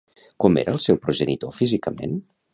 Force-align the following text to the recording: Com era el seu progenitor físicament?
Com 0.43 0.57
era 0.61 0.73
el 0.77 0.81
seu 0.87 0.99
progenitor 1.05 1.55
físicament? 1.61 2.19